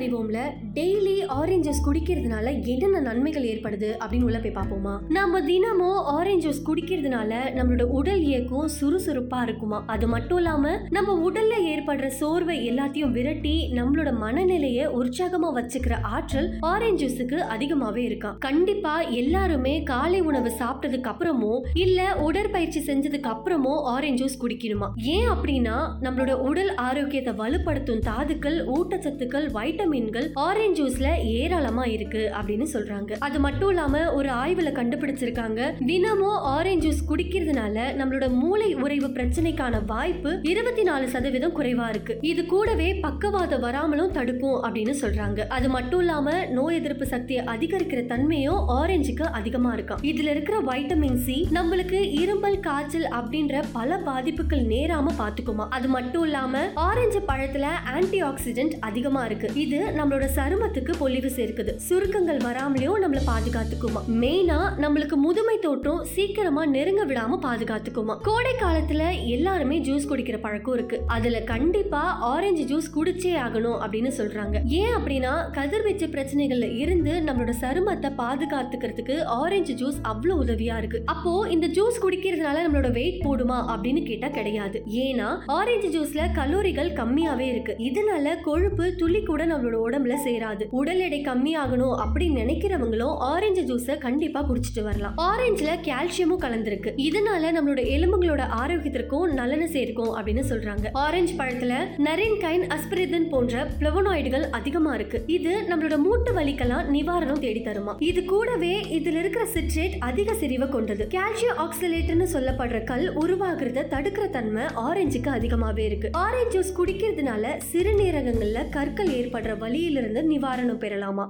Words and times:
அறிவோம்ல? 0.00 0.40
Daily 0.74 1.14
oranges 1.28 1.84
குடிக்கிறதுனால 1.86 2.66
என்னென்ன 2.66 3.00
நன்மைகள் 3.00 3.42
ஏற்படுது 3.42 3.88
அப்படின்னு 4.04 4.22
உள்ள 4.22 4.38
போய் 4.38 4.52
பார்ப்போமா? 4.52 4.98
நம்ம 5.08 5.40
தினமும் 5.40 5.96
ஆரஞ்சு 5.96 6.38
ஜூஸ் 6.40 6.68
குடிக்கிறதுனால 6.68 7.32
நம்மளோட 7.54 7.82
உடல் 7.82 8.22
இயக்கம் 8.22 8.68
சுறுசுறுப்பா 8.80 9.42
இருக்குமா? 9.42 9.84
அது 9.86 10.06
மட்டும் 10.06 10.36
இல்லாம 10.36 10.80
நம்ம 10.90 11.30
உடல்ல 11.30 11.54
ஏற்படுற 11.64 12.06
சோர்வை 12.06 12.70
எல்லாத்தையும் 12.70 13.10
விரட்டி 13.10 13.70
நம்மளோட 13.72 14.16
மனநிலையை 14.16 14.86
உற்சாகமா 14.86 15.50
வச்சுக்கிற 15.58 16.00
ஆற்றல் 16.02 16.54
ஆரஞ்சு 16.60 17.06
ஜூஸுக்கு 17.06 17.38
அதிகமாவே 17.56 17.96
இருக்கா. 17.96 18.36
கண்டிப்பா 18.38 19.00
எல்லாருமே 19.00 19.82
காலை 19.82 20.20
உணவு 20.20 20.52
சாப்பிட்டதுக்கு 20.58 21.10
அப்புறமோ 21.12 21.60
இல்ல 21.74 22.16
உடற்பயிற்சி 22.16 22.80
செஞ்சதுக்கு 22.80 23.30
அப்புறமோ 23.34 23.82
ஆரஞ்சு 23.82 24.24
ஜூஸ் 24.24 24.40
குடிக்கணுமா? 24.42 24.90
ஏன் 24.96 25.28
அப்படின்னா 25.28 25.76
நம்மளோட 26.02 26.32
உடல் 26.32 26.74
ஆரோக்கியத்தை 26.74 27.34
வலுப்படுத்தும் 27.34 27.98
தாதுக்கள் 27.98 28.64
ஊட்டச்சத்துக்கள் 28.66 29.48
வைட்டமின் 29.50 29.88
வைட்டமின்கள் 29.90 30.30
ஆரஞ்சு 30.34 30.68
ஜூஸ்ல 30.80 31.24
ஏராளமா 31.24 31.84
இருக்கு 31.84 32.32
அப்படின்னு 32.40 32.66
சொல்றாங்க. 32.72 33.16
அது 33.18 33.40
மட்டும் 33.40 33.68
இல்லாம 33.68 34.12
ஒரு 34.12 34.28
ஆய்வுல 34.28 34.70
கண்டுபிடிச்சிருக்காங்க. 34.72 35.86
தினமும் 35.86 36.38
ஆரஞ்சு 36.42 36.88
ஜூஸ் 36.88 37.00
குடிக்கிறதுனால 37.08 37.78
நம்மளோட 38.00 38.28
மூளை 38.30 38.74
உறைவு 38.74 39.06
பிரச்சனைக்கான 39.06 39.84
வாய்ப்பு 39.86 40.38
இருபத்தி 40.42 40.82
நாலு 40.82 41.08
சதவீதம் 41.08 41.56
குறைவா 41.58 41.88
இருக்கு. 41.88 42.18
இது 42.20 42.46
கூடவே 42.46 42.94
பக்கவாதம் 42.94 43.60
வராமலும் 43.60 44.12
தடுக்கும் 44.12 44.64
அப்படின்னு 44.64 44.94
சொல்றாங்க. 45.00 45.46
அது 45.46 45.68
மட்டும் 45.68 45.98
இல்லாம 45.98 46.46
நோய் 46.46 46.74
எதிர்ப்பு 46.74 47.06
சக்தியை 47.06 47.44
அதிகரிக்கிற 47.44 48.06
தன்மையும் 48.06 48.68
ஆரஞ்சுக்கு 48.68 49.22
அதிகமா 49.22 49.72
இருக்கும். 49.72 50.00
இதுல 50.02 50.30
இருக்கிற 50.36 50.60
வைட்டமின் 50.60 51.16
சி 51.16 51.48
நம்மளுக்கு 51.52 52.20
இரும்பல் 52.20 52.60
காய்ச்சல் 52.60 53.08
அப்படின்ற 53.20 53.62
பல 53.72 53.96
பாதிப்புகள் 53.96 54.64
நேராம 54.64 55.12
பாத்துக்குமா. 55.18 55.66
அது 55.70 55.88
மட்டும் 55.88 56.22
இல்லாம 56.22 56.58
ஆரஞ்சு 56.74 57.22
பழத்துல 57.28 57.66
ஆன்டி 57.84 58.22
ஆக்சிடென்ட் 58.22 58.74
அதிகமா 58.80 59.24
இருக்கு. 59.24 59.48
இது 59.54 59.79
நம்மளோட 59.80 60.26
சருமத்துக்கு 60.36 60.92
பொலிவு 60.98 61.28
சேர்க்குது. 61.28 61.76
சுருக்கங்கள் 61.76 62.36
வராமலேயும் 62.36 63.00
நம்மள 63.02 63.18
பாதுகாத்துக்குமா? 63.26 64.00
மெயினா 64.10 64.58
நம்மளுக்கு 64.78 65.14
முதுமை 65.14 65.58
தோற்றம் 65.58 66.04
சீக்கிரமா 66.04 66.66
நெருங்க 66.66 67.06
விடாம 67.06 67.38
பாதுகாத்துக்குமா? 67.42 68.16
கோடை 68.22 68.52
காலத்துல 68.60 69.26
எல்லாருமே 69.26 69.78
ஜூஸ் 69.80 70.08
குடிக்கிற 70.08 70.40
பழக்கம் 70.40 70.74
இருக்கு. 70.74 71.00
அதுல 71.06 71.40
கண்டிப்பா 71.40 72.00
ஆரஞ்சு 72.18 72.64
ஜூஸ் 72.64 72.98
குடிச்சே 72.98 73.34
ஆகணும் 73.36 73.78
அப்படின்னு 73.86 74.10
சொல்றாங்க. 74.16 74.64
ஏன் 74.64 74.94
அப்படின்னா 74.94 75.50
கதிர்வீச்சு 75.50 76.06
பிரச்சனைகள்ல 76.06 76.76
இருந்து 76.76 77.12
நம்மளோட 77.12 77.52
சருமத்தை 77.60 78.12
பாதுகாத்துக்கிறதுக்கு 78.18 79.22
ஆரஞ்சு 79.22 79.74
ஜூஸ் 79.74 79.98
அவ்வளவு 80.02 80.44
உதவியா 80.44 80.76
இருக்கு. 80.76 81.02
அப்போ 81.04 81.46
இந்த 81.50 81.66
ஜூஸ் 81.66 82.02
குடிக்கிறதுனால 82.02 82.58
நம்மளோட 82.66 82.92
வெயிட் 82.92 83.22
போடுமா 83.24 83.64
அப்படின்னு 83.68 84.06
கேட்டா 84.06 84.28
கிடையாது. 84.28 84.82
ஏன்னா 84.94 85.38
ஆரஞ்சு 85.46 85.88
ஜூஸ்ல 85.88 86.20
கலோரிகள் 86.34 86.92
கம்மியாவே 86.92 87.38
இருக்கு. 87.38 87.76
இதனால 87.78 88.40
கொழுப்பு 88.42 88.94
துளி 88.94 89.22
கூட 89.22 89.46
நம்மளோட 89.60 89.78
உடம்புல 89.90 90.14
சேராது. 90.26 90.66
உடல் 90.70 90.98
எடை 90.98 91.22
கம்மியாகணும் 91.22 91.94
அப்படின்னு 91.98 92.38
நினைக்கிறவங்களும் 92.40 93.16
ஆரஞ்சு 93.16 93.62
ஜூஸை 93.62 93.98
கண்டிப்பா 93.98 94.46
குடிச்சிட்டு 94.48 94.82
வரலாம். 94.82 95.14
ஆரஞ்சுல 95.16 95.68
கால்சியமும் 95.82 96.42
கலந்திருக்கு. 96.42 96.92
இதனால 96.96 97.42
நம்மளோட 97.42 97.80
எலும்புகளோட 97.96 98.42
ஆரோக்கியத்திற்கும் 98.62 99.32
நலனை 99.32 99.66
சேர்க்கும் 99.66 100.16
அப்படின்னு 100.16 100.44
சொல்றாங்க. 100.48 100.86
ஆரஞ்சு 100.92 101.34
பழத்துல 101.34 101.74
நரின்கைன் 101.98 102.68
அஸ்பிரிதன் 102.68 103.28
போன்ற 103.28 103.66
பிளவனாய்டுகள் 103.80 104.50
அதிகமா 104.50 104.94
இருக்கு. 104.94 105.22
இது 105.26 105.58
நம்மளோட 105.68 105.96
மூட்டு 105.96 106.32
வலிக்கெல்லாம் 106.32 106.86
நிவாரணம் 106.92 107.38
தேடி 107.38 107.60
தருமா. 107.60 107.94
இது 107.98 108.24
கூடவே 108.24 108.80
இதுல 108.80 109.18
இருக்கிற 109.18 109.46
சிட்ரேட் 109.54 109.96
அதிக 109.98 110.34
செறிவை 110.34 110.68
கொண்டது. 110.68 111.08
கால்சியம் 111.10 111.58
ஆக்சிலேட்னு 111.58 112.26
சொல்லப்படுற 112.32 112.84
கல் 112.84 113.16
உருவாகிறத 113.16 113.86
தடுக்கிற 113.90 114.30
தன்மை 114.30 114.62
ஆரஞ்சுக்கு 114.62 115.28
அதிகமாவே 115.28 115.78
இருக்கு. 115.78 116.08
ஆரஞ்சு 116.12 116.60
ஜூஸ் 116.60 116.78
குடிக்கிறதுனால 116.78 117.60
சிறுநீரகங்கள்ல 117.72 118.68
கற்கள் 118.68 119.06
ஏற்படுற 119.06 119.49
வழியிலிருந்து 119.56 120.22
நிவாரணம் 120.22 120.80
பெறலாமா? 120.80 121.26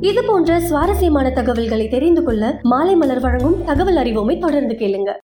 இது 0.00 0.22
போன்ற 0.26 0.60
சுவாரஸ்யமான 0.60 1.30
தகவல்களை 1.30 1.88
தெரிந்து 1.88 2.22
கொள்ள 2.22 2.58
மாலை 2.62 2.94
மலர் 2.94 3.20
வழங்கும் 3.20 3.64
தகவல் 3.64 3.96
அறிவோமை 3.96 4.38
தொடர்ந்து 4.38 4.74
கேளுங்க. 4.74 5.12